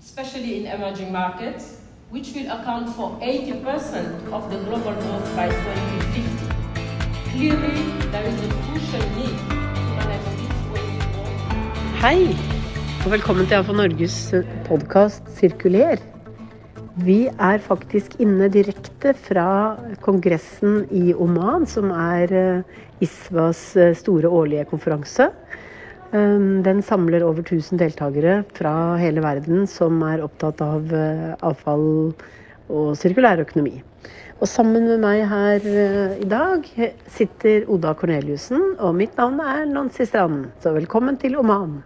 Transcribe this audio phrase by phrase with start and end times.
[0.00, 1.78] especially in emerging markets,
[2.10, 6.22] which will account for 80% of the global growth by 2050.
[7.32, 7.78] Clearly,
[8.12, 9.54] there is a crucial need to
[9.98, 10.88] manage this way.
[12.00, 12.36] Hei,
[13.04, 14.34] og velkommen til AFA Norges
[14.68, 16.00] podkast Sirkuler.
[17.04, 24.30] Vi er faktisk inne direkte fra kongressen i Oman, som er eh, ISVAs eh, store
[24.32, 25.28] årlige konferanse.
[26.16, 31.88] Um, Den samler over 1000 deltakere fra hele verden som er opptatt av eh, avfall
[32.72, 33.80] og sirkulær økonomi.
[34.36, 36.66] Og sammen med meg her eh, i dag
[37.08, 40.50] sitter Oda Korneliussen, og mitt navn er Nancy Stranden.
[40.60, 41.78] Så velkommen til Oman.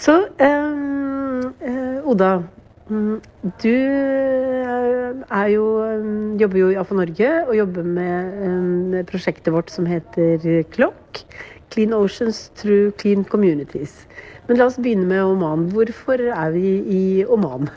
[0.00, 2.42] Så um, eh, Oda,
[2.88, 3.16] mm,
[3.64, 9.72] du eh, er jo, um, jobber jo i AFA Norge og jobber med prosjektet vårt
[9.72, 11.24] som heter Klokk.
[11.70, 14.06] Clean Oceans through Clean Communities.
[14.48, 15.68] Men la oss begynne med Oman.
[15.70, 17.70] Hvorfor er vi i Oman?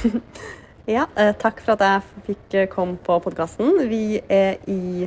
[0.90, 3.76] Ja, eh, takk for at jeg fikk eh, komme på podkasten.
[3.86, 5.06] Vi er i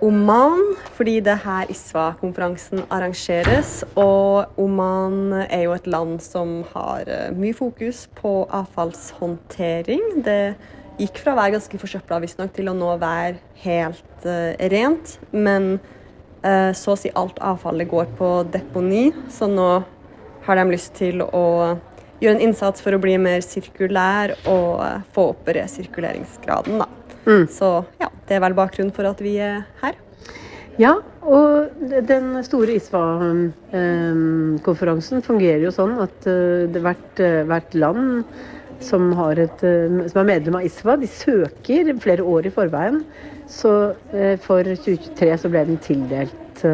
[0.00, 0.62] Oman
[0.96, 3.82] fordi det er her ISWA-konferansen arrangeres.
[3.98, 10.22] Og Oman er jo et land som har eh, mye fokus på avfallshåndtering.
[10.24, 10.40] Det
[11.02, 15.18] gikk fra å være ganske forsøpla visstnok til å nå være helt uh, rent.
[15.32, 15.74] Men
[16.76, 19.70] så å si alt avfallet går på deponi, så nå
[20.46, 21.46] har de lyst til å
[22.20, 26.74] gjøre en innsats for å bli mer sirkulær og eh, få opp resirkuleringsgraden.
[26.82, 26.86] Da.
[27.26, 27.44] Mm.
[27.52, 27.68] Så
[28.00, 29.94] ja, det er vel bakgrunnen for at vi er her.
[30.76, 31.48] Ja, og
[31.80, 38.24] den store ISVA-konferansen fungerer jo sånn at eh, hvert, eh, hvert land
[38.84, 43.02] som, et, eh, som er medlem av ISVA, de søker flere år i forveien.
[43.48, 43.72] Så
[44.12, 46.64] eh, for 2023 så ble den tildelt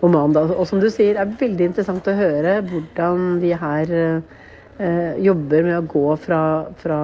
[0.00, 0.34] om Oman.
[0.34, 0.44] Da.
[0.54, 5.78] Og som du sier, er veldig interessant å høre hvordan de her eh, jobber med
[5.78, 6.42] å gå fra,
[6.78, 7.00] fra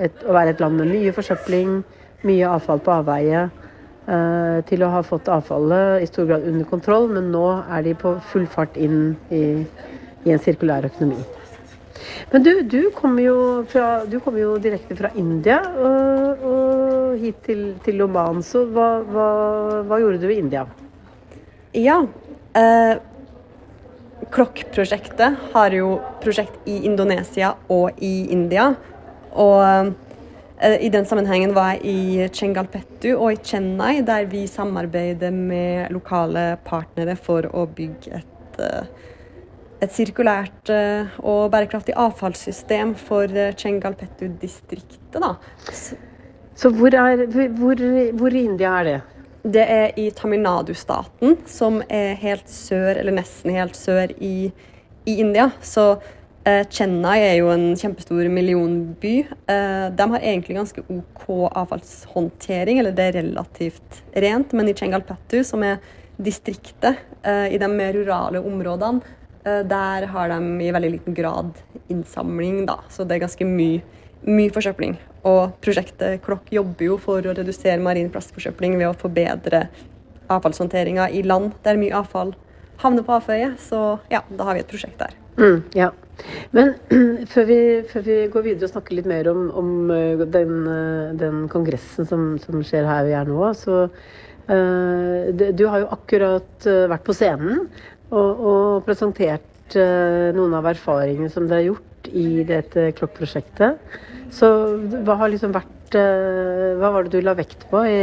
[0.00, 1.80] et, å være et land med mye forsøpling,
[2.28, 3.46] mye avfall på avveie,
[4.08, 7.96] eh, til å ha fått avfallet i stor grad under kontroll, men nå er de
[7.98, 9.44] på full fart inn i,
[10.26, 11.22] i en sirkulær økonomi.
[12.32, 13.38] Men du, du kommer jo,
[14.24, 19.28] kom jo direkte fra India og, og hit til, til Oman, så hva, hva,
[19.88, 20.66] hva gjorde du i India?
[21.76, 22.02] Ja.
[22.58, 22.96] Eh,
[24.34, 28.72] Klokk-prosjektet har jo prosjekt i Indonesia og i India.
[29.38, 29.92] Og
[30.60, 35.94] eh, i den sammenhengen var jeg i Chengalpettu og i Chennai, der vi samarbeider med
[35.94, 38.90] lokale partnere for å bygge et, eh,
[39.84, 45.20] et sirkulært eh, og bærekraftig avfallssystem for eh, Chengalpettu-distriktet.
[45.22, 45.36] da.
[46.58, 47.78] Så hvor, er, hvor,
[48.18, 48.98] hvor i India er det?
[49.48, 54.50] Det er i Tamil Nadu-staten, som er helt sør, eller nesten helt sør i,
[55.06, 55.46] i India.
[55.62, 55.84] Så
[56.42, 59.14] eh, Chennai er jo en kjempestor millionby.
[59.22, 61.28] Eh, de har egentlig ganske OK
[61.62, 64.52] avfallshåndtering, eller det er relativt rent.
[64.58, 65.78] Men i Chengalpettu, som er
[66.18, 71.56] distriktet eh, i de mer rurale områdene, eh, der har de i veldig liten grad
[71.88, 72.80] innsamling, da.
[72.92, 73.82] Så det er ganske mye,
[74.26, 74.96] mye forsøpling.
[75.28, 79.66] Og prosjektet Klokk jobber jo for å redusere marin plastforsøpling ved å forbedre
[80.28, 82.34] avfallshåndteringa i land der mye avfall
[82.82, 83.58] havner på avføyet.
[83.62, 83.80] Så
[84.12, 85.16] ja, da har vi et prosjekt der.
[85.38, 85.90] Mm, ja.
[86.54, 86.74] Men
[87.32, 87.58] før vi,
[87.90, 92.08] før vi går videre og snakker litt mer om, om eh, den, eh, den kongressen
[92.08, 93.86] som, som skjer her vi er nå, så
[94.48, 97.66] Uh, Du har jo akkurat eh, vært på scenen
[98.10, 103.78] og, og presentert eh, noen av erfaringene som dere har gjort i dette Klokk-prosjektet.
[104.32, 104.48] Så
[105.04, 108.02] hva har liksom vært eh, Hva var det du la vekt på i,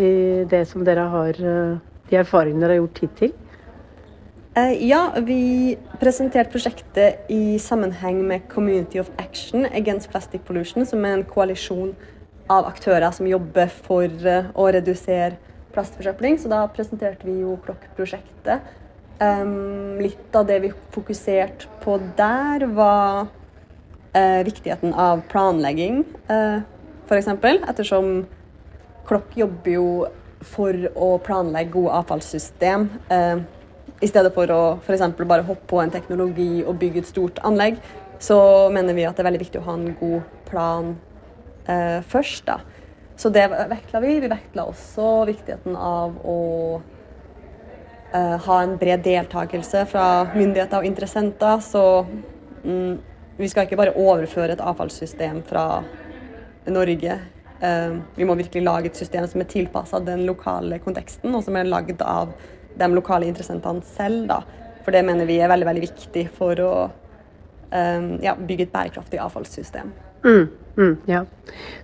[0.00, 0.10] i
[0.48, 1.74] det som dere har eh,
[2.08, 3.34] De erfaringene dere har gjort hittil?
[4.58, 11.04] Eh, ja, vi presenterte prosjektet i sammenheng med Community of Action Against Plastic Pollution, som
[11.04, 11.92] er en koalisjon
[12.50, 15.36] av aktører som jobber for eh, å redusere
[15.76, 16.40] plastforsøpling.
[16.40, 18.64] Så da presenterte vi jo Klokk-prosjektet.
[19.18, 23.26] Em, litt av det vi fokuserte på der, var
[24.14, 26.60] uh, viktigheten av planlegging, uh,
[27.08, 27.32] f.eks.
[27.66, 28.26] Ettersom
[29.08, 29.88] Klokk jobber jo
[30.44, 32.86] for å planlegge gode avfallssystem.
[33.10, 33.40] Uh,
[33.98, 35.06] I stedet for å f.eks.
[35.24, 37.80] bare hoppe på en teknologi og bygge et stort anlegg,
[38.22, 38.38] så
[38.74, 40.92] mener vi at det er veldig viktig å ha en god plan
[41.66, 42.46] uh, først.
[42.46, 42.60] da.
[43.18, 44.20] Så det vektla vi.
[44.22, 46.38] Vi vektla også viktigheten av å
[46.78, 46.97] eh,
[48.12, 51.58] ha en bred deltakelse fra myndigheter og interessenter.
[51.60, 51.82] Så
[52.64, 52.94] mm,
[53.36, 55.82] vi skal ikke bare overføre et avfallssystem fra
[56.72, 57.18] Norge.
[57.58, 61.58] Uh, vi må virkelig lage et system som er tilpassa den lokale konteksten, og som
[61.58, 62.32] er lagd av
[62.78, 64.28] de lokale interessentene selv.
[64.30, 64.40] Da.
[64.86, 66.72] For det mener vi er veldig, veldig viktig for å
[67.68, 69.90] ja, bygge et bærekraftig avfallssystem.
[70.24, 71.24] Mm, mm, ja.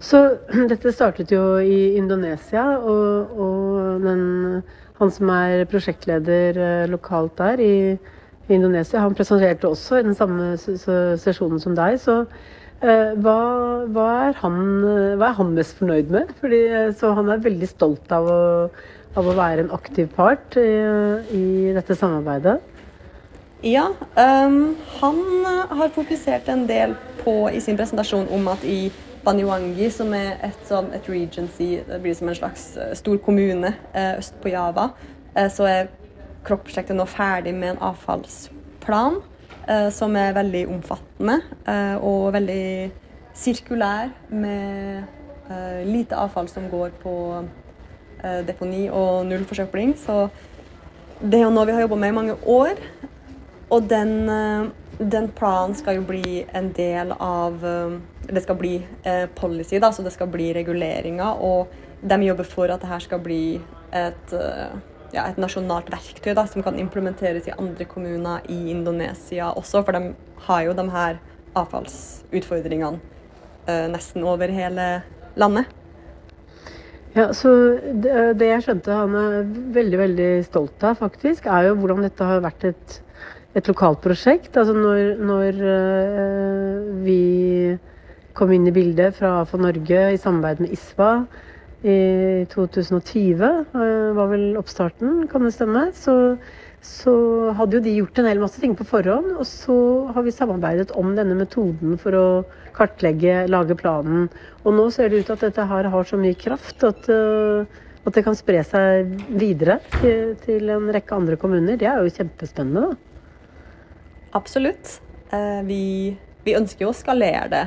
[0.01, 0.37] Så
[0.71, 4.63] dette startet jo i Indonesia, og, og den,
[5.01, 7.75] han som er prosjektleder lokalt der i
[8.53, 11.97] Indonesia, han presenterte også i den samme sesjonen som deg.
[11.99, 12.23] så
[12.85, 13.39] Eh, hva,
[13.95, 14.59] hva, er han,
[15.17, 16.35] hva, er han, mest fornøyd med?
[16.41, 18.41] Fordi, eh, så han er veldig stolt av å,
[19.17, 20.69] av å være en aktiv part i,
[21.33, 21.45] i
[21.77, 22.59] dette samarbeidet.
[23.65, 23.87] Ja,
[24.19, 25.21] um, han
[25.71, 26.93] har fokusert en del
[27.23, 28.91] på i sin presentasjon om at i
[29.25, 33.73] Banyuwangi, som er et, sånn, et regency, det blir som en slags eh, stor kommune
[34.19, 34.91] øst på Java,
[35.51, 35.89] så er
[36.45, 39.17] Krokk-prosjektet nå ferdig med en avfallsplan
[39.69, 42.65] eh, som er veldig omfattende eh, og veldig
[43.35, 45.05] sirkulær, med
[45.49, 49.97] eh, lite avfall som går på eh, deponi og null forsøpling.
[49.99, 50.29] Så
[51.23, 52.85] det er jo noe vi har jobba med i mange år.
[53.73, 54.69] Og den, eh,
[54.99, 57.97] den, planen skal jo bli en del av eh,
[58.29, 58.75] Det skal bli
[59.35, 61.41] policy, da, så det skal bli reguleringer.
[61.45, 61.69] Og
[62.01, 63.61] de jobber for at dette skal bli
[63.95, 64.33] et
[65.15, 69.93] ja, et nasjonalt verktøy da, som kan implementeres i andre kommuner i Indonesia også, for
[69.95, 70.15] de
[70.49, 71.21] har jo de her
[71.55, 72.99] avfallsutfordringene
[73.93, 74.89] nesten over hele
[75.39, 75.71] landet.
[77.15, 77.51] Ja, så
[78.03, 79.35] det, jeg skjønte han er
[79.77, 82.97] veldig veldig stolt av, faktisk, er jo hvordan dette har vært et,
[83.55, 84.57] et lokalt prosjekt.
[84.57, 87.21] Altså når, når uh, vi
[88.35, 91.11] kom inn i bildet fra AFA Norge i samarbeid med ISVA,
[91.85, 95.83] i 2020, eh, var vel oppstarten, kan det stemme.
[95.93, 96.15] Så,
[96.81, 97.15] så,
[97.59, 99.35] hadde jo de gjort en hel masse ting på forhånd.
[99.37, 99.77] Og så
[100.17, 102.27] har vi samarbeidet om denne metoden for å
[102.77, 104.31] kartlegge, lage planen.
[104.65, 107.83] Og nå ser det ut til at dette her har så mye kraft at, eh,
[108.05, 111.77] at det kan spre seg videre til, til, en rekke andre kommuner.
[111.81, 113.14] Det er jo kjempespennende, da.
[114.35, 115.01] Absolutt.
[115.31, 115.83] Eh, vi,
[116.45, 117.67] vi ønsker jo å skalere det.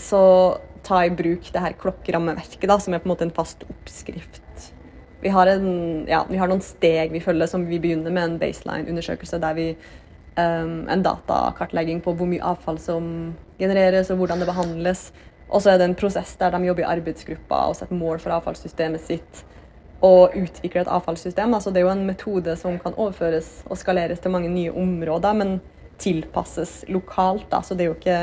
[0.00, 0.22] Så
[0.86, 4.42] ta i bruk det her klokkerammeverket, da, som er på en måte en fast oppskrift.
[5.22, 8.36] Vi har, en, ja, vi har noen steg vi følger, som vi begynner med en
[8.38, 9.70] baseline-undersøkelse der vi
[10.36, 13.08] um, En datakartlegging på hvor mye avfall som
[13.58, 15.08] genereres, og hvordan det behandles.
[15.48, 18.36] Og så er det en prosess der de jobber i arbeidsgrupper og setter mål for
[18.36, 19.42] avfallssystemet sitt.
[20.04, 21.54] Og utvikle et avfallssystem.
[21.56, 25.38] Altså, det er jo en metode som kan overføres og skaleres til mange nye områder,
[25.38, 25.56] men
[26.02, 27.46] tilpasses lokalt.
[27.50, 27.62] Da.
[27.64, 28.18] Så det er jo ikke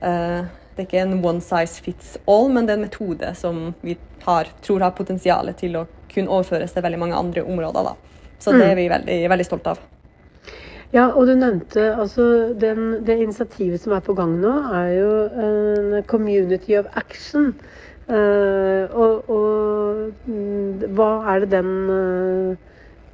[0.00, 0.48] uh,
[0.80, 3.98] det er ikke en one size fits all, men det er en metode som vi
[4.24, 7.90] har, tror har potensial til å kunne overføres til veldig mange andre områder.
[7.90, 8.28] Da.
[8.40, 8.78] Så det er mm.
[8.78, 9.82] vi veldig, veldig stolte av.
[10.90, 12.24] Ja, og du nevnte altså
[12.58, 15.12] den, Det initiativet som er på gang nå, er jo
[15.44, 17.52] en community of action.
[18.10, 22.56] Uh, og, og, mm, hva er det den uh,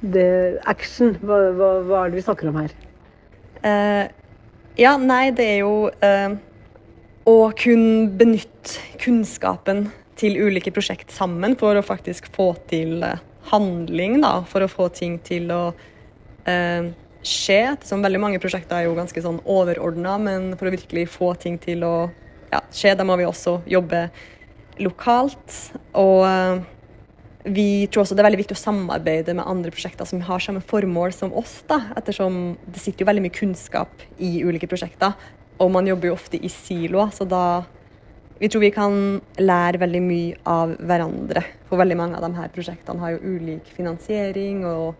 [0.01, 0.29] det,
[0.65, 2.73] Action, hva, hva, hva, er det vi snakker om her?
[3.61, 4.05] Uh,
[4.77, 5.89] ja, nei, det er jo
[7.27, 13.19] å kunne benytte kunnskapen til ulike prosjekt sammen for å faktisk få til eh,
[13.51, 15.61] handling, da, for å få ting til å
[16.47, 16.89] eh,
[17.21, 17.59] skje.
[17.87, 21.59] Som veldig mange prosjekter er jo ganske sånn overordna, men for å virkelig få ting
[21.61, 21.95] til å
[22.51, 24.07] ja, skje, da må vi også jobbe
[24.83, 25.55] lokalt.
[25.97, 26.65] Og eh,
[27.47, 30.63] vi tror også det er veldig viktig å samarbeide med andre prosjekter som har samme
[30.67, 35.15] formål som oss, da, ettersom det sitter jo veldig mye kunnskap i ulike prosjekter.
[35.63, 37.65] Og man jobber jo ofte i siloer, så da
[38.37, 38.93] Vi tror vi kan
[39.41, 41.41] lære veldig mye av hverandre.
[41.65, 44.93] For veldig mange av de her prosjektene har jo ulik finansiering, og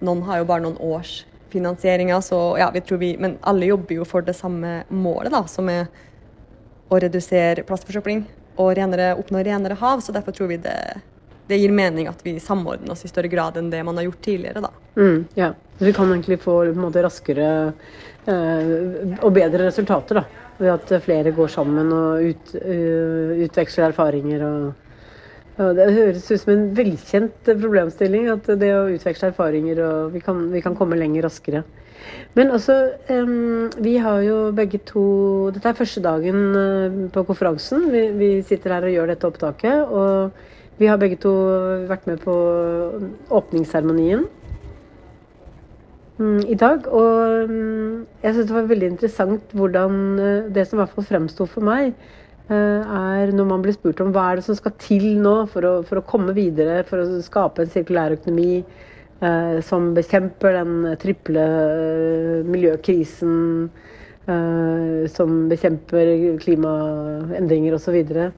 [0.00, 3.98] noen har jo bare noen års finansieringer, så ja, vi tror vi Men alle jobber
[3.98, 5.84] jo for det samme målet, da, som er
[6.88, 8.24] å redusere plastforsøpling
[8.62, 10.00] og renere, oppnå renere hav.
[10.04, 10.78] Så derfor tror vi det,
[11.50, 14.22] det gir mening at vi samordner oss i større grad enn det man har gjort
[14.24, 14.64] tidligere.
[14.64, 14.72] da.
[14.96, 17.50] Mm, ja, så Vi kan egentlig få måte raskere
[18.22, 20.14] Eh, og bedre resultater.
[20.14, 20.24] da,
[20.58, 24.42] Ved at flere går sammen og ut, uh, utveksler erfaringer.
[24.46, 24.91] Og,
[25.60, 30.22] og det høres ut som en velkjent problemstilling at det å utveksle erfaringer og vi
[30.24, 31.64] kan, vi kan komme lenger raskere.
[32.34, 32.74] Men også
[33.12, 35.04] um, Vi har jo begge to
[35.54, 37.84] Dette er første dagen uh, på konferansen.
[37.92, 39.92] Vi, vi, sitter her og gjør dette opptaket.
[39.92, 41.32] Og vi har begge to
[41.90, 42.34] vært med på
[43.30, 44.24] åpningsseremonien.
[46.18, 46.86] um, i dag.
[46.88, 51.08] Og um, jeg syns det var veldig interessant hvordan eh, det som i hvert fall
[51.08, 52.21] fremsto for meg, eh,
[52.52, 55.74] er når man blir spurt om hva er det som skal til nå for å,
[55.88, 61.46] for å komme videre, for å skape en sirkulær økonomi eh, som bekjemper den triple
[62.48, 63.70] miljøkrisen,
[64.22, 67.88] som bekjemper klimaendringer osv.
[67.88, 68.28] Så, videre.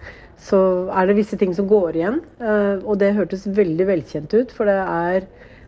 [0.41, 0.61] så
[0.97, 2.23] er det visse ting som går igjen.
[2.89, 5.27] og det hørtes veldig velkjent ut, for det er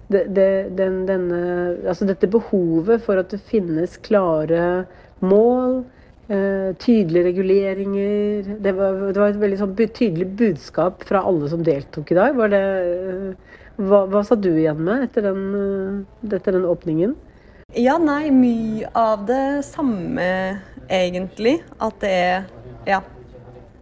[0.08, 0.48] det, det,
[0.78, 1.40] den, denne,
[1.88, 4.86] altså dette behovet for at det finnes klare
[5.24, 5.95] mål, eh,
[6.26, 12.11] tydelige reguleringer det var, det var, et veldig sånn tydelig budskap fra alle som deltok
[12.11, 12.40] i dag.
[12.50, 17.14] Det, eh, hva, hva, sa du igjen med etter den, eh, etter den åpningen?
[17.76, 20.26] Ja, nei, mye av det samme,
[20.88, 21.61] egentlig.
[21.83, 22.47] At det er
[22.87, 23.02] ja,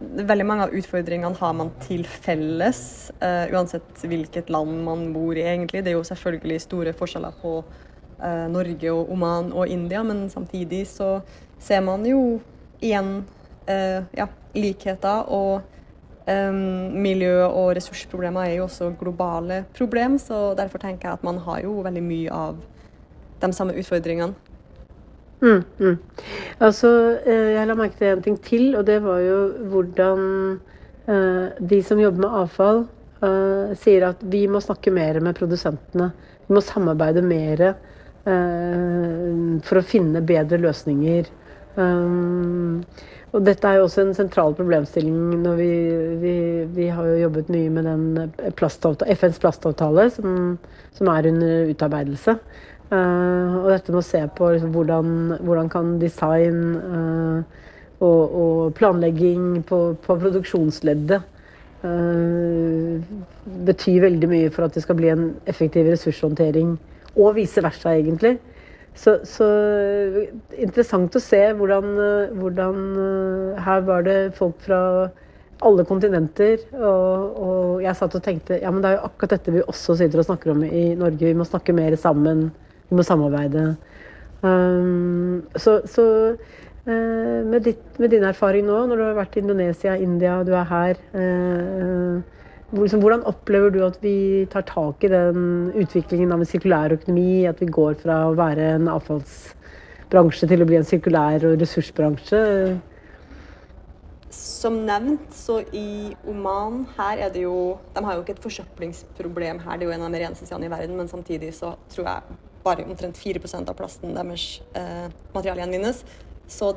[0.01, 5.45] veldig mange av utfordringene har man til felles, uh, uansett hvilket land man bor i,
[5.45, 5.83] egentlig.
[5.85, 10.85] Det er jo selvfølgelig store forskjeller på uh, Norge og Oman og India, men samtidig
[10.91, 11.19] så
[11.59, 12.39] ser man jo
[12.83, 13.23] igjen
[13.69, 15.25] uh, ja, likheter.
[15.33, 15.61] Og
[16.27, 21.41] um, miljø- og ressursproblemer er jo også globale problem, så derfor tenker jeg at man
[21.45, 22.59] har jo veldig mye av
[23.41, 24.33] de samme utfordringene.
[25.43, 25.97] Mm, mm.
[26.63, 26.89] Altså,
[27.27, 30.21] eh, jeg la merke til en ting til, og det var jo hvordan
[31.09, 32.85] uh, de som jobber med avfall,
[33.19, 36.13] uh, sier at vi må snakke mer med produsentene.
[36.47, 37.73] Vi må samarbeide mer
[38.25, 41.27] for å finne bedre løsninger.
[41.75, 42.83] Um,
[43.35, 45.71] og dette er jo også en sentral problemstilling når vi,
[46.21, 46.35] vi,
[46.77, 50.55] vi har jo jobbet mye med den plastavtale, FNs plastavtale som,
[50.95, 52.37] som er under utarbeidelse.
[52.85, 55.07] Uh, og dette med å se på liksom, hvordan,
[55.41, 57.63] hvordan, kan design uh,
[57.97, 61.25] og, og, planlegging på, på produksjonsleddet
[61.81, 63.15] uh,
[63.67, 66.75] bety veldig mye for at det skal bli en effektiv ressurshåndtering,
[67.15, 68.37] og vice versa, egentlig.
[68.95, 69.45] Så, så
[70.55, 71.89] interessant å se hvordan,
[72.39, 72.77] hvordan,
[73.59, 74.79] Her var det folk fra
[75.63, 76.63] alle kontinenter.
[76.79, 79.97] Og, og, jeg satt og tenkte ja, men det er jo akkurat dette vi også
[79.99, 81.25] sitter og snakker om i Norge.
[81.27, 82.47] Vi må snakke mer sammen.
[82.89, 83.73] Vi må samarbeide.
[84.45, 89.43] Um, så, så uh, med, ditt, med, din erfaring nå, når du har vært i
[89.43, 92.34] Indonesia, India, du er her uh,
[92.73, 97.45] Hvordan opplever du at vi tar tak i den utviklingen av en sirkulær økonomi?
[97.45, 102.41] At vi går fra å være en avfallsbransje til å bli en sirkulær og ressursbransje?
[104.33, 109.61] Som nevnt, så i Oman her er det jo De har jo ikke et forsøplingsproblem
[109.63, 112.09] her, det er jo en av de reneste stedene i verden, men samtidig så tror
[112.09, 115.05] jeg bare omtrent 4 av plasten deres eh,
[115.35, 116.01] materiale gjenvinnes.
[116.49, 116.73] Så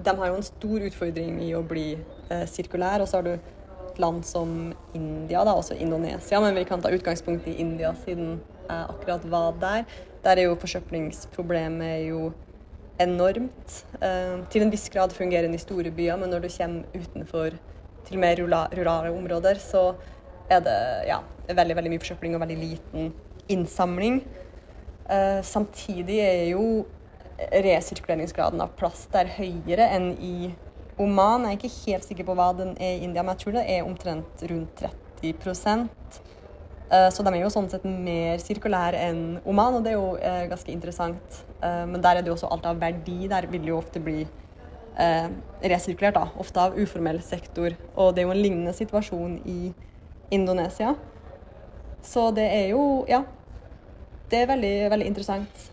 [0.00, 3.04] de har jo en stor utfordring i å bli eh, sirkulær.
[3.04, 3.34] Og så har du
[4.02, 8.88] land som India, da, også Indonesia, men vi kan ta utgangspunkt i India siden jeg
[8.90, 9.84] akkurat var der.
[10.24, 12.32] Der er jo forsøplingsproblemet jo
[12.98, 13.76] enormt.
[14.00, 17.58] Eh, til en viss grad fungerer den i store byer, men når du kommer utenfor
[18.06, 19.94] til mer rurale områder, så
[20.50, 23.14] er det ja, veldig, veldig mye forsøpling og veldig liten
[23.52, 24.20] innsamling.
[25.06, 26.84] Uh, samtidig er jo
[27.36, 30.36] resirkuleringsgraden av plast der høyere enn i
[30.98, 31.44] Oman.
[31.44, 33.66] Jeg er ikke helt sikker på hva den er i India, men jeg tror det
[33.68, 34.84] er omtrent rundt
[35.20, 35.86] 30 uh,
[36.88, 40.14] eh, Så de er jo sånn sett mer sirkulære enn Oman, og det er jo
[40.16, 41.42] uh, ganske interessant.
[41.60, 43.26] men der er det jo også alt av verdi.
[43.28, 44.26] Der vil det jo ofte bli
[44.96, 46.28] resirkulert, da.
[46.40, 47.74] Ofte av uformell sektor.
[47.96, 49.72] Og det er jo en lignende situasjon i
[50.30, 50.94] Indonesia.
[52.06, 53.24] Så det er jo Ja,
[54.30, 55.64] det er veldig, veldig interessant.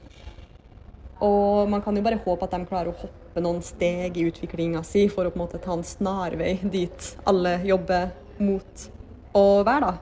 [1.21, 4.83] Og man kan jo bare håpe at de klarer å hoppe noen steg i utviklinga
[4.85, 8.83] si for å på en måte ta en snarvei dit alle jobber mot
[9.33, 9.93] å være, da.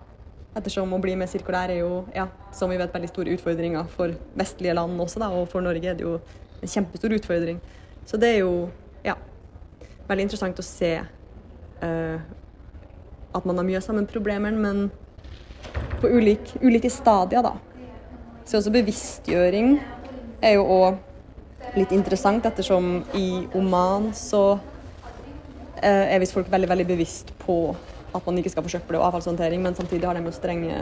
[0.59, 4.11] Ettersom å bli mer sirkulær er jo, ja, som vi vet, veldig store utfordringer for
[4.35, 6.17] vestlige land også, da, og for Norge er det jo
[6.59, 7.61] en kjempestor utfordring.
[8.05, 8.67] Så det er jo,
[9.05, 9.15] ja,
[10.09, 12.17] veldig interessant å se uh,
[13.31, 14.89] at man har mye sammen problemer, men
[16.01, 17.55] på ulike, ulike stadier, da.
[18.43, 19.77] Så også bevisstgjøring
[20.43, 20.99] er jo òg
[21.77, 24.43] litt interessant, ettersom i Oman så
[25.81, 27.61] eh, er visst folk veldig, veldig bevisst på
[28.11, 30.81] at man ikke skal forsøple og avfallshåndtering, men samtidig har de jo strenge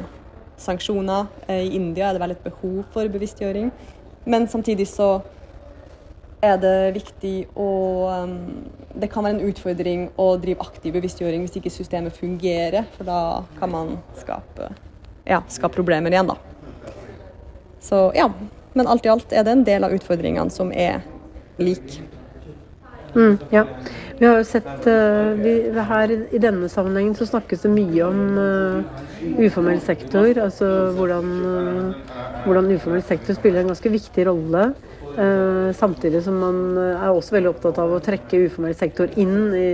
[0.60, 1.30] sanksjoner.
[1.48, 3.70] Eh, I India er det veldig et behov for bevisstgjøring,
[4.26, 5.20] men samtidig så
[6.42, 7.72] er det viktig å
[8.24, 8.36] um,
[8.96, 13.22] Det kan være en utfordring å drive aktiv bevisstgjøring hvis ikke systemet fungerer, for da
[13.60, 14.72] kan man skape,
[15.28, 16.40] ja, skape problemer igjen, da.
[17.84, 18.32] Så ja.
[18.78, 21.02] Men alt i alt er det en del av utfordringene som er
[21.60, 22.04] like.
[23.16, 23.66] Mm, ja.
[24.20, 28.20] Vi har jo sett uh, vi, her i, denne sammenhengen så snakkes det mye om
[28.36, 29.00] uh,
[29.40, 30.28] uformell sektor.
[30.44, 34.72] Altså hvordan, uh, hvordan, uformell sektor spiller en ganske viktig rolle.
[35.76, 39.72] samtidig som man er også veldig opptatt av å trekke uformell sektor inn i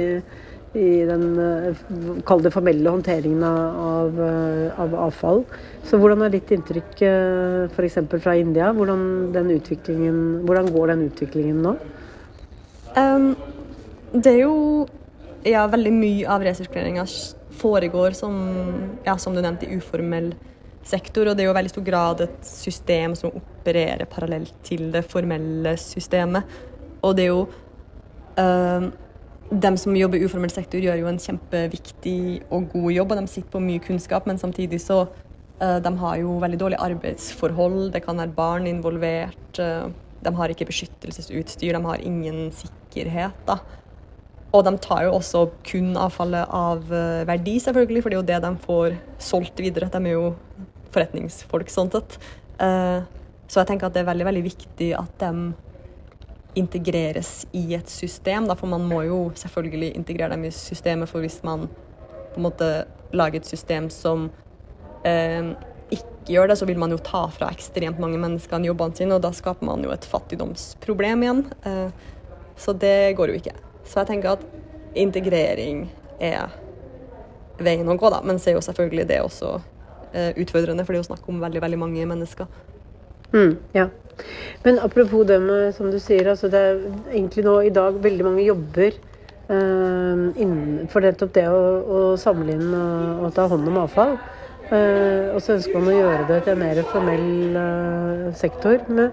[0.75, 1.84] i den eh,
[2.27, 5.44] kall det formelle håndteringen av, eh, av, avfall.
[5.88, 8.01] Så hvordan er ditt inntrykk eh, f.eks.
[8.20, 8.72] fra India?
[8.75, 11.75] Hvordan, hvordan, går den utviklingen nå?
[12.96, 13.32] Um,
[14.12, 14.58] det er jo
[15.48, 17.05] ja, veldig mye av resirkuleringa
[17.55, 18.36] foregår som,
[19.05, 20.34] ja, som du nevnte, i uformell
[20.86, 25.05] sektor, og det er jo veldig stor grad et system som opererer parallelt til det
[25.08, 26.46] formelle systemet.
[27.05, 27.46] Og det er jo
[28.38, 28.91] uh,
[29.52, 32.20] dem som jobber i uformell sektor, gjør jo en kjempeviktig
[32.54, 36.20] og god jobb, og de sitter på mye kunnskap, men samtidig så uh, de har
[36.22, 39.92] jo veldig dårlige arbeidsforhold, det kan være barn involvert, uh,
[40.25, 43.38] de har ikke beskyttelsesutstyr, de har ingen sikkerhet.
[43.48, 43.60] da.
[44.56, 48.30] Og de tar jo også kun avfallet av uh, verdi, selvfølgelig, for det er jo
[48.32, 49.92] det de får solgt videre.
[49.94, 50.34] De er jo
[50.96, 52.18] forretningsfolk sånn sett.
[52.56, 55.32] så jeg tenker at det er veldig, veldig viktig at de
[56.55, 58.47] integreres i et system.
[58.50, 61.67] Da, for man må jo selvfølgelig integrere dem i systemet, for hvis man
[62.33, 62.69] på en måte
[63.15, 64.29] lager et system som
[65.07, 65.53] eh,
[65.93, 69.24] ikke gjør det, så vil man jo ta fra ekstremt mange mennesker jobbene sine, og
[69.24, 71.45] da skaper man jo et fattigdomsproblem igjen.
[71.67, 72.12] Eh,
[72.57, 73.55] så det går jo ikke.
[73.85, 74.45] Så jeg tenker at
[74.95, 75.85] integrering
[76.24, 76.53] er
[77.59, 78.21] veien å gå, da.
[78.25, 79.51] Men så er jo selvfølgelig det også
[80.13, 82.50] eh, utfordrende, for det er jo snakk om veldig, veldig mange mennesker.
[83.35, 83.89] Mm, ja.
[84.63, 86.79] Men apropos det med, som du sier, altså det er
[87.12, 88.95] egentlig nå i dag veldig mange jobber
[89.50, 94.15] uh, innenfor nettopp det å, å samle inn og, og, ta hånd om avfall.
[94.65, 98.79] Uh, og så ønsker man å gjøre det til en mer formell uh, sektor.
[98.89, 99.12] Men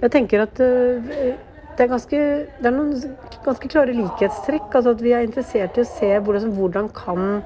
[0.00, 0.62] jeg tenker at
[1.74, 2.18] det er, ganske,
[2.62, 2.94] det er noen
[3.44, 4.70] ganske klare likhetstrekk.
[4.70, 7.42] altså at Vi er interessert i å se hvordan, hvordan kan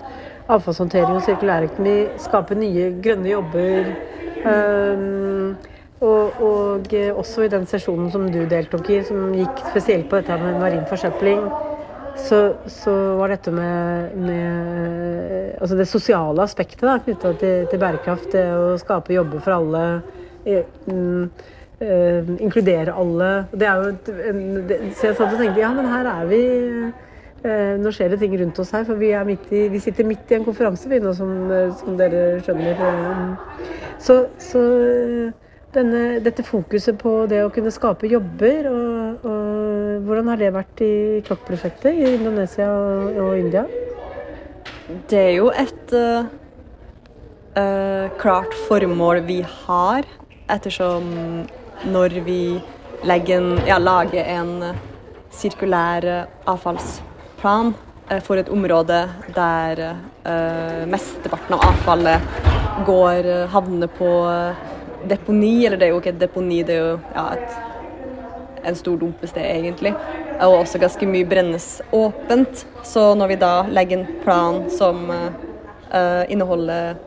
[0.53, 3.91] avfallshåndtering og sirkulærøkonomi skape nye grønne jobber.
[4.45, 5.57] Um,
[6.01, 10.21] og, og, eh, også i den sesjonen som du deltok i, som gikk spesielt på
[10.21, 11.41] dette med marin forsøpling,
[12.19, 12.39] så,
[12.71, 18.77] så, var dette med, med, Altså det sosiale aspektet knytta til, til, bærekraft, det å
[18.79, 19.83] skape jobber for alle,
[20.47, 21.25] mm,
[21.83, 23.93] uh, inkludere alle Det er jo
[24.67, 26.43] det, Så jeg satt og tenkte ja, men her er vi
[27.79, 30.47] Nå skjer det ting rundt oss her, for vi, i, vi sitter midt i en
[30.47, 31.29] konferanse, vi nå, som,
[31.79, 32.81] som dere skjønner.
[34.03, 34.63] Så, så
[35.75, 38.69] denne, dette fokuset på det å kunne skape jobber.
[38.71, 40.93] Og, og hvordan har det vært i
[41.27, 43.67] KLOK-prosjektet i Indonesia og, og, India?
[45.11, 46.29] Det er jo et uh,
[47.59, 50.09] uh, klart formål vi har,
[50.49, 51.11] ettersom
[51.93, 52.41] når vi
[53.05, 54.73] en, ja, lager en
[55.37, 56.09] sirkulær
[56.49, 57.75] avfallsplan
[58.09, 59.05] uh, for et område
[59.37, 59.85] der
[60.89, 62.43] mesteparten av avfallet
[62.85, 64.11] går, havner på
[65.11, 68.97] deponi, eller det er jo ikke et deponi, det er jo ja, et, en stor
[69.01, 69.95] dumpested egentlig.
[70.39, 72.65] Og også ganske mye brennes åpent.
[72.87, 76.99] Så når vi da legger en plan som uh, inneholder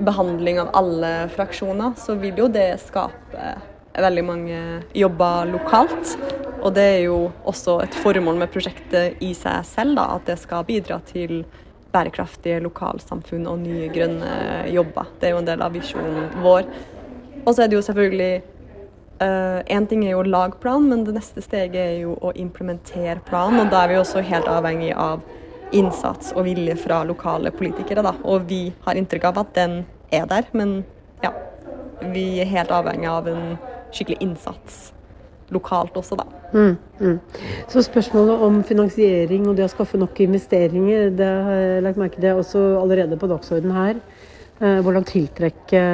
[0.00, 3.56] behandling av alle fraksjoner, så vil jo det skape
[4.00, 4.60] veldig mange
[4.96, 6.14] jobber lokalt.
[6.60, 10.38] Og det er jo også et formål med prosjektet i seg selv, da, at det
[10.40, 11.42] skal bidra til
[11.92, 14.30] bærekraftige lokalsamfunn og nye grønne
[14.70, 15.10] jobber.
[15.20, 16.68] Det er jo en del av visjonen vår.
[17.44, 18.32] Og så er det jo selvfølgelig
[19.20, 22.30] Én uh, ting er jo å lage plan, men det neste steget er jo å
[22.40, 23.60] implementere planen.
[23.60, 25.20] Og da er vi også helt avhengig av
[25.76, 28.00] innsats og vilje fra lokale politikere.
[28.06, 28.14] Da.
[28.24, 30.80] Og vi har inntrykk av at den er der, men
[31.20, 31.34] ja.
[32.00, 33.44] Vi er helt avhengig av en
[33.92, 34.80] skikkelig innsats
[35.54, 36.26] lokalt også, da.
[36.52, 37.18] Mm, mm.
[37.70, 42.20] Så spørsmålet om finansiering og det å skaffe nok investeringer, det har jeg lagt merke
[42.20, 44.00] til også allerede på dagsordenen her.
[44.60, 45.84] Eh, hvordan tiltrekke,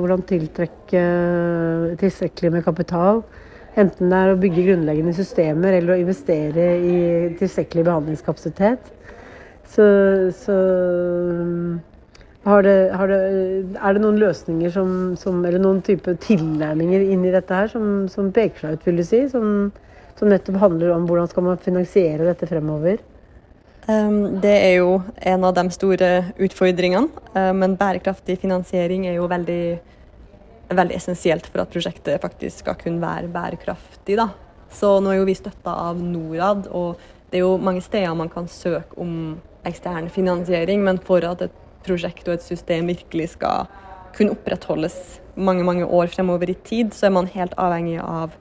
[0.00, 1.02] hvordan tiltrekke
[2.00, 3.24] tilstrekkelig med kapital.
[3.76, 6.94] Enten det er å bygge grunnleggende systemer eller å investere i
[7.36, 8.88] tilstrekkelig behandlingskapasitet.
[9.68, 9.84] Så,
[10.38, 10.56] så
[12.46, 13.18] har det, har det,
[13.74, 18.06] er det noen løsninger som, som, eller noen type tilnærminger inn i dette her som,
[18.12, 19.24] som peker seg ut, vil du si?
[19.32, 19.72] Som,
[20.14, 23.02] som, nettopp handler om hvordan skal man finansiere dette fremover?
[23.86, 25.00] Um, det er jo
[25.32, 26.12] en av de store
[26.46, 27.26] utfordringene.
[27.34, 29.60] Um, men bærekraftig finansiering er jo veldig,
[30.70, 34.20] veldig essensielt for at prosjektet faktisk skal kunne være bærekraftig.
[34.22, 34.30] Da.
[34.70, 38.30] Så nå er jo vi støtta av Norad, og det er jo mange steder man
[38.30, 43.70] kan søke om ekstern finansiering, men for at et prosjekt og et system virkelig skal
[44.16, 48.34] kunne opprettholdes mange mange år fremover i tid, så er man helt avhengig av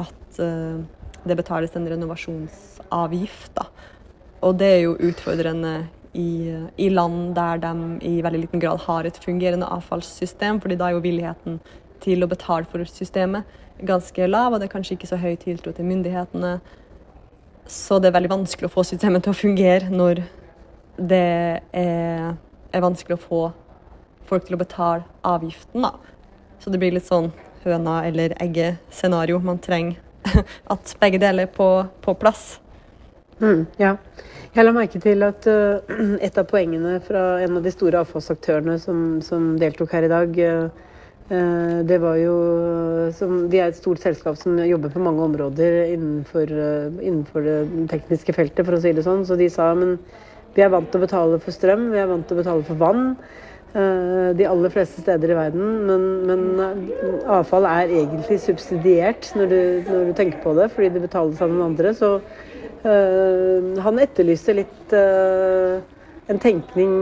[0.00, 0.82] at uh,
[1.22, 3.52] det betales en renovasjonsavgift.
[3.54, 3.68] Da.
[4.42, 5.74] Og det er jo utfordrende
[6.18, 7.72] i, i, land der de
[8.04, 11.60] i veldig liten grad har et fungerende avfallssystem, fordi da er jo villigheten
[12.02, 13.46] til å betale for systemet
[13.86, 16.56] ganske lav, og det er kanskje ikke så høy tiltro til myndighetene.
[17.70, 20.24] Så det er veldig vanskelig å få systemet til å fungere når
[20.98, 22.34] det er
[22.72, 23.42] er vanskelig å få
[24.28, 25.96] folk til å betale avgiften, da.
[26.62, 27.32] Så det blir litt sånn
[27.64, 29.40] høna eller egget-scenario.
[29.42, 29.98] Man trenger
[30.74, 31.68] at begge deler er på,
[32.04, 32.56] på plass.
[33.42, 33.96] Mm, ja.
[34.52, 35.80] Jeg la merke til at uh,
[36.22, 40.36] et av poengene fra en av de store avfallsaktørene som, som deltok her i dag,
[40.42, 42.34] uh, det var jo
[43.16, 47.86] som, De er et stort selskap som jobber på mange områder innenfor, uh, innenfor det
[47.94, 49.24] tekniske feltet, for å si det sånn.
[49.26, 49.96] Så de sa men
[50.52, 52.80] vi er vant til å betale for strøm, vi er vant til å betale for
[52.80, 53.14] vann.
[53.72, 55.68] De aller fleste steder i verden.
[55.88, 61.04] Men, men avfall er egentlig subsidiert når du, når du tenker på det, fordi det
[61.06, 61.94] betales av noen andre.
[61.96, 62.10] Så
[62.84, 65.80] øh, han etterlyste litt øh,
[66.28, 66.96] en tenkning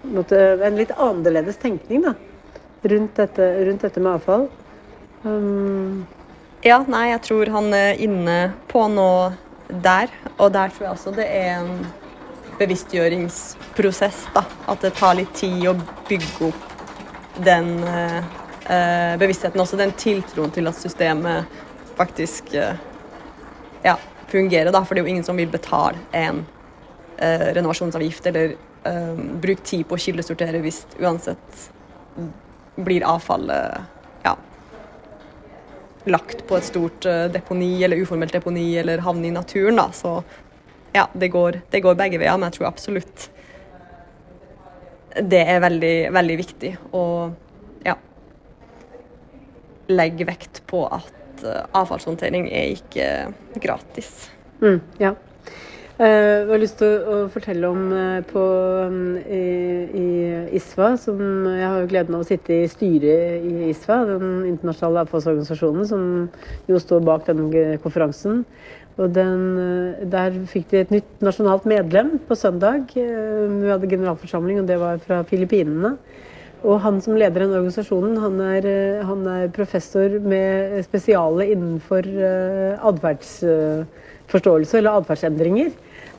[0.00, 2.14] En litt annerledes tenkning da,
[2.88, 4.46] rundt dette, rundt dette med avfall.
[5.28, 6.06] Um.
[6.64, 8.38] ja, nei, jeg tror han er inne
[8.70, 9.34] på noe
[9.84, 10.08] der.
[10.38, 11.82] Og der tror jeg også det er en
[12.60, 14.28] bevisstgjøringsprosess.
[14.36, 15.74] da, At det tar litt tid å
[16.08, 16.68] bygge opp
[17.40, 18.20] den uh,
[19.18, 21.58] bevisstheten, også den tiltroen til at systemet
[21.98, 22.52] faktisk
[23.82, 23.96] ja,
[24.30, 24.72] fungerer.
[24.72, 26.44] da, for det er jo ingen som vil betale en
[27.16, 31.66] eh, renovasjonsavgift eller eh, bruke tid på å kildesortere hvis uansett
[32.80, 34.36] blir avfallet ja,
[36.10, 39.80] lagt på et stort eh, deponi eller uformelt deponi eller havne i naturen.
[39.80, 39.90] Da.
[39.92, 40.20] Så
[40.94, 43.28] ja, det går, det går begge veier, men jeg tror absolutt
[45.10, 47.04] det er veldig, veldig viktig å
[47.82, 47.96] ja,
[49.90, 53.08] legge vekt på at Eh, avfallshåndtering er ikke
[53.62, 54.30] gratis.
[54.60, 55.16] Mm, ja.
[56.00, 58.42] Uh, jeg har lyst til å, fortelle om uh, på,
[59.28, 59.40] i,
[60.00, 60.04] i,
[60.56, 65.90] ISVA, som jeg har gleden av å sitte i styret i ISVA, den internasjonale avfallsorganisasjonen
[65.90, 66.06] som
[66.72, 68.46] jo står bak denne konferansen.
[68.98, 72.90] Og den, uh, der fikk de et nytt nasjonalt medlem på søndag.
[72.94, 75.96] vi hadde generalforsamling, og det var fra Filippinene.
[76.60, 82.04] Og han som leder den organisasjonen, han er, eh, han er professor med spesiale innenfor
[82.90, 85.70] atferdsforståelse, eller atferdsendringer.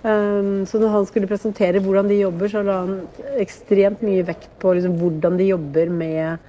[0.01, 3.03] Så når han skulle presentere hvordan de jobber, så la han
[3.37, 6.39] ekstremt mye vekt på liksom, hvordan de jobber med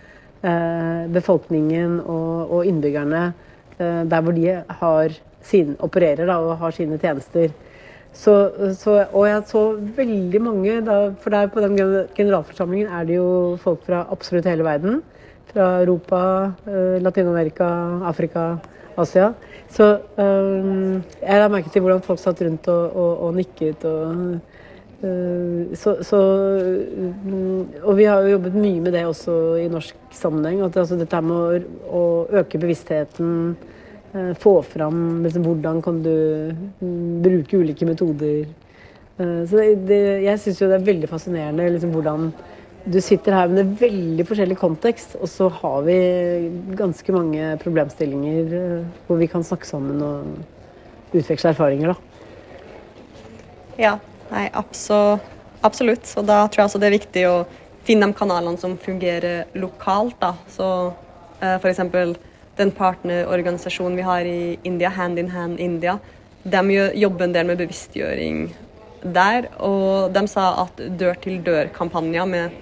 [1.12, 3.35] befolkningen og, og innbyggerne
[3.78, 7.52] der hvor de har sin, opererer da, og har sine tjenester.
[8.12, 8.35] Så,
[8.76, 9.62] så, og jeg så
[9.96, 11.78] veldig mange, da, for der på den
[12.16, 15.00] generalforsamlingen er det jo folk fra absolutt hele verden.
[15.52, 16.20] Fra Europa,
[16.68, 17.68] eh, Latin-Amerika,
[18.09, 18.59] Afrika,
[19.00, 19.33] Asia.
[19.72, 19.88] Så
[20.20, 23.85] eh, jeg la merke til hvordan folk satt rundt og, og, og nikket.
[23.88, 24.40] og
[25.02, 26.18] uh, så, så,
[27.83, 30.61] og vi har jo jobbet mye med det også i norsk sammenheng.
[30.68, 32.02] At altså, dette med å, å
[32.42, 33.81] øke bevisstheten Eh,
[34.37, 36.16] få fram liksom, hvordan kan du
[36.81, 38.42] mm, bruke ulike metoder.
[39.16, 42.33] Eh, så det, det, jeg syns jo det er veldig fascinerende liksom, hvordan
[42.85, 45.98] du sitter her med en veldig forskjellig kontekst, og så har vi
[46.79, 52.25] ganske mange problemstillinger eh, hvor vi kan snakke sammen og utveksle erfaringer, da.
[53.81, 53.92] Ja,
[54.33, 56.11] nei, absolutt.
[56.18, 57.37] Og da tror jeg også det er viktig å
[57.87, 60.18] finne de kanalene som fungerer lokalt.
[60.20, 60.35] da.
[60.51, 60.66] Så
[61.40, 62.16] eh, for eksempel
[62.56, 65.98] den partnerorganisasjonen vi har i India, Hand in Hand India,
[66.42, 68.44] de jobber en del med bevisstgjøring
[69.02, 69.48] der.
[69.62, 72.56] Og de sa at dør-til-dør-kampanjer med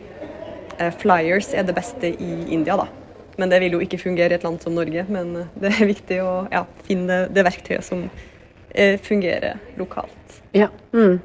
[0.79, 2.89] eh, flyers er det beste i India, da.
[3.41, 5.07] Men det vil jo ikke fungere i et land som Norge.
[5.09, 8.07] Men eh, det er viktig å ja, finne det verktøyet som
[8.75, 10.41] eh, fungerer lokalt.
[10.57, 10.69] Ja.
[10.93, 11.21] Mm.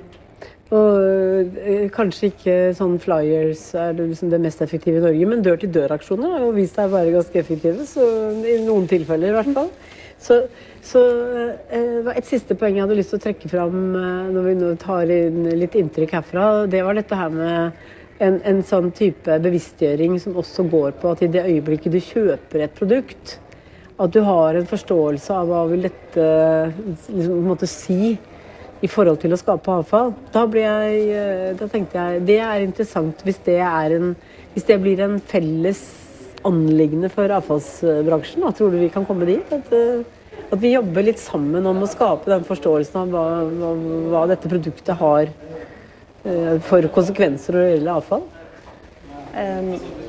[0.73, 5.43] Og eh, kanskje ikke sånn flyers er det, liksom det mest effektive i Norge, men
[5.45, 7.85] dør-til-dør-aksjoner har jo vist seg å være ganske effektive.
[7.89, 8.05] Så,
[8.41, 9.69] I noen tilfeller i hvert fall.
[10.25, 10.39] Så,
[10.81, 11.03] så
[11.69, 14.73] eh, et siste poeng jeg hadde lyst til å trekke fram eh, når vi nå
[14.81, 17.85] tar inn litt inntrykk herfra, det var dette her med
[18.25, 22.65] en, en sånn type bevisstgjøring som også går på at i det øyeblikket du kjøper
[22.65, 23.37] et produkt,
[24.01, 26.29] at du har en forståelse av hva vil dette
[26.87, 28.15] liksom, måtte si
[28.85, 30.13] i forhold til å skape avfall.
[30.33, 34.11] Da, jeg, eh, da, tenkte jeg det er interessant hvis det, er en,
[34.53, 35.81] hvis det blir en felles
[36.45, 38.45] anliggende for avfallsbransjen.
[38.45, 38.53] Da.
[38.53, 39.55] Tror du vi kan komme dit?
[39.55, 40.03] At, eh,
[40.45, 43.73] at, vi jobber litt sammen om å skape den forståelsen av hva, hva,
[44.13, 48.25] hva dette produktet har uh, for konsekvenser når det gjelder avfall?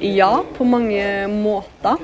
[0.07, 1.99] Ja, på mange måter.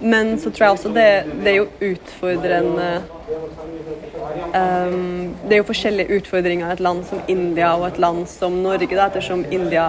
[0.00, 1.08] Men så tror jeg også det,
[1.42, 2.88] det er jo utfordrende
[4.36, 8.56] um, Det er jo forskjellige utfordringer i et land som India og et land som
[8.64, 9.86] Norge, da, ettersom India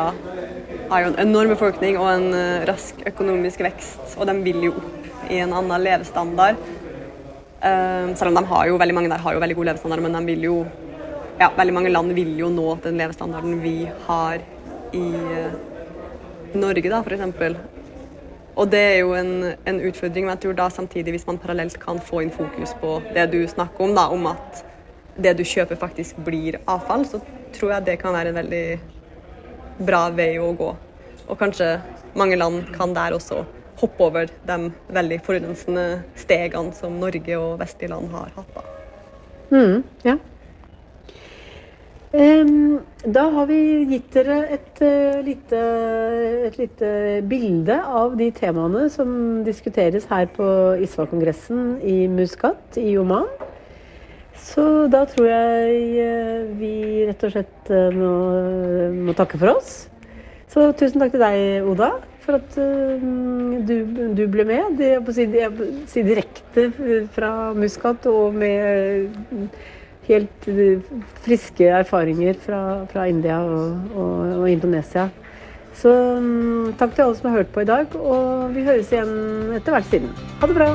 [0.87, 4.73] har jo en enorm befolkning og en uh, rask økonomisk vekst, og de vil jo
[4.79, 6.59] opp i en annen levestandard.
[7.57, 10.15] Um, selv om de har jo, veldig mange der har jo veldig god levestandard, men
[10.15, 10.57] de vil jo
[11.37, 14.41] ja, veldig mange land vil jo nå den levestandarden vi har
[14.95, 15.57] i uh,
[16.57, 17.66] Norge, da, f.eks.
[18.57, 21.77] Og det er jo en, en, utfordring, men jeg tror da samtidig, hvis man parallelt
[21.79, 24.63] kan få inn fokus på det du snakker om, da, om at
[25.17, 27.21] det du kjøper faktisk blir avfall, så
[27.53, 28.65] tror jeg det kan være en veldig
[29.85, 30.71] bra vei å gå.
[31.27, 31.75] Og kanskje
[32.17, 33.43] mange land kan der også
[33.77, 34.57] hoppe over de
[34.93, 35.85] veldig forurensende
[36.17, 38.57] stegene som Norge og vestlige land har hatt.
[38.57, 38.65] Da.
[39.53, 40.17] Mm, ja.
[43.07, 45.59] Da har vi gitt dere et, uh, lite,
[46.47, 46.89] et lite
[47.29, 49.11] bilde av de temaene som
[49.45, 50.47] diskuteres her på
[50.83, 53.29] ISVA-kongressen i Muscat i Oman.
[54.37, 56.73] Så da tror jeg uh, vi
[57.07, 58.11] rett og slett uh, må,
[59.07, 59.71] må, takke for oss.
[60.51, 61.93] Så tusen takk til deg, Oda,
[62.25, 63.75] for at du,
[64.17, 64.77] du, ble med.
[64.79, 66.67] Det, jeg, si, jeg, si direkte
[67.15, 69.11] fra Muscat og med
[70.07, 70.91] helt eh,
[71.25, 75.09] friske erfaringer fra, fra India og, og, og, Indonesia.
[75.77, 79.53] Så mm, takk til alle som har hørt på i dag, og vi høres igjen
[79.59, 80.15] etter hvert siden.
[80.41, 80.71] Ha det bra!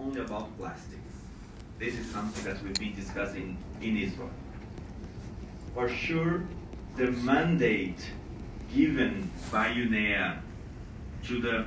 [0.00, 0.96] Only about plastics.
[1.78, 4.30] This is something that we've been discussing in Israel.
[5.74, 6.44] For sure,
[6.96, 8.10] the mandate
[8.74, 10.38] given by UNEA
[11.24, 11.66] to the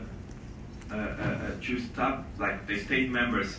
[0.92, 3.58] uh, uh, uh, to stop, like the state members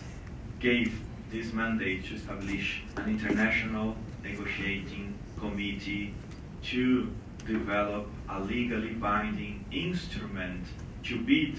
[0.61, 6.15] gave this mandate to establish an international negotiating committee
[6.63, 7.11] to
[7.47, 10.65] develop a legally binding instrument
[11.03, 11.59] to beat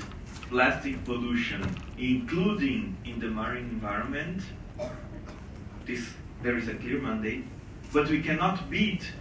[0.50, 1.64] plastic pollution,
[1.98, 4.42] including in the marine environment,
[5.86, 7.46] this, there is a clear mandate,
[7.94, 9.12] but we cannot beat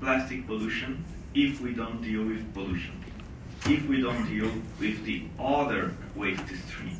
[0.00, 2.92] plastic pollution if we don't deal with pollution,
[3.66, 6.98] if we don't deal with the other waste streams.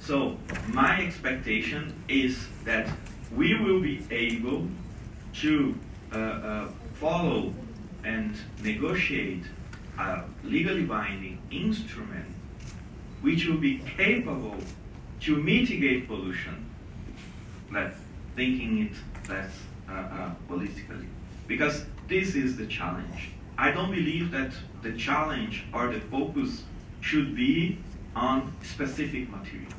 [0.00, 0.36] So
[0.68, 2.88] my expectation is that
[3.34, 4.66] we will be able
[5.34, 5.74] to
[6.12, 7.52] uh, uh, follow
[8.04, 9.44] and negotiate
[9.98, 12.37] a legally binding instrument
[13.22, 14.56] which will be capable
[15.20, 16.64] to mitigate pollution,
[17.72, 17.94] less,
[18.36, 19.50] thinking it less
[19.88, 21.06] uh, uh, holistically.
[21.46, 23.30] Because this is the challenge.
[23.56, 24.52] I don't believe that
[24.82, 26.62] the challenge or the focus
[27.00, 27.78] should be
[28.14, 29.72] on specific material.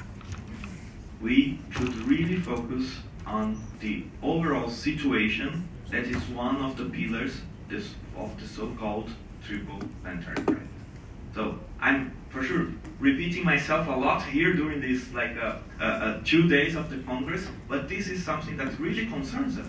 [1.21, 7.93] We should really focus on the overall situation that is one of the pillars this,
[8.17, 9.10] of the so-called
[9.45, 10.69] triple enterprise.
[11.34, 12.68] So I'm for sure
[13.00, 16.98] repeating myself a lot here during these like uh, uh, uh, two days of the
[17.00, 19.68] Congress, but this is something that really concerns us.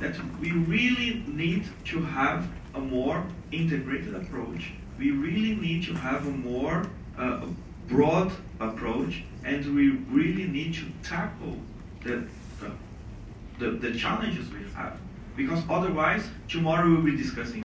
[0.00, 4.72] That we really need to have a more integrated approach.
[4.98, 6.86] We really need to have a more
[7.18, 7.46] uh,
[7.86, 11.58] broad approach, and we really need to tackle
[12.02, 12.26] the,
[12.60, 12.70] the,
[13.58, 14.98] the, the challenges we have.
[15.36, 17.62] Because otherwise, tomorrow we'll be discussing